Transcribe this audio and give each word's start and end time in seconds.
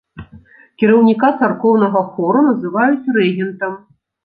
Кіраўніка 0.83 1.29
царкоўнага 1.41 2.03
хору 2.15 2.41
называюць 2.49 3.09
рэгентам. 3.21 3.81